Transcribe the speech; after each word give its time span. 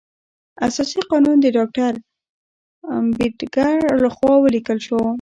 اساسي 0.67 0.99
قانون 1.11 1.37
د 1.41 1.47
ډاکټر 1.57 1.93
امبیډکر 2.97 3.75
لخوا 4.03 4.33
ولیکل 4.39 4.77
شو. 4.85 4.99